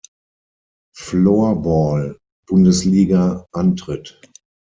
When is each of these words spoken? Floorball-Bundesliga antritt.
Floorball-Bundesliga 0.97 3.45
antritt. 3.53 4.19